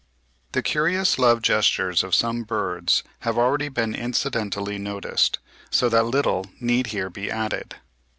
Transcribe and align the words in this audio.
The 0.53 0.63
curious 0.63 1.19
love 1.19 1.43
gestures 1.43 2.03
of 2.03 2.15
some 2.15 2.41
birds 2.41 3.03
have 3.19 3.37
already 3.37 3.69
been 3.69 3.93
incidentally 3.93 4.79
noticed; 4.79 5.37
so 5.69 5.89
that 5.89 6.05
little 6.05 6.47
need 6.59 6.87
here 6.87 7.11
be 7.11 7.29
added. 7.29 7.75